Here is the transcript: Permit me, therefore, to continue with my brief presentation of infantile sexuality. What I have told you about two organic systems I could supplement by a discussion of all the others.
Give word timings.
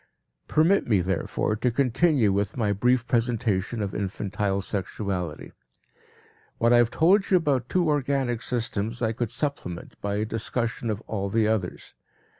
Permit 0.47 0.87
me, 0.87 0.99
therefore, 0.99 1.55
to 1.55 1.69
continue 1.69 2.33
with 2.33 2.57
my 2.57 2.73
brief 2.73 3.05
presentation 3.05 3.83
of 3.83 3.93
infantile 3.93 4.59
sexuality. 4.59 5.51
What 6.57 6.73
I 6.73 6.77
have 6.77 6.89
told 6.89 7.29
you 7.29 7.37
about 7.37 7.69
two 7.69 7.87
organic 7.87 8.41
systems 8.41 9.03
I 9.03 9.11
could 9.11 9.29
supplement 9.29 10.01
by 10.01 10.15
a 10.15 10.25
discussion 10.25 10.89
of 10.89 11.01
all 11.01 11.29
the 11.29 11.47
others. 11.47 11.93